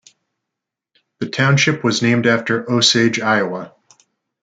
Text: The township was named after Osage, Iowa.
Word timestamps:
The 1.19 1.29
township 1.29 1.83
was 1.83 2.01
named 2.01 2.25
after 2.25 2.67
Osage, 2.71 3.19
Iowa. 3.19 3.75